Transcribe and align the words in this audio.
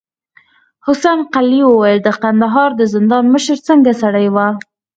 حسن 0.85 1.17
قلي 1.33 1.61
وويل: 1.65 1.99
د 2.03 2.09
کندهار 2.23 2.69
د 2.75 2.81
زندان 2.93 3.23
مشر 3.33 3.57
څنګه 3.67 3.91
سړی 4.01 4.27
و؟ 4.35 4.37